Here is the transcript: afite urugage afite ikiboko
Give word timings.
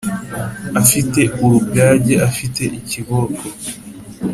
afite 0.81 1.19
urugage 1.43 2.13
afite 2.27 2.61
ikiboko 2.79 3.43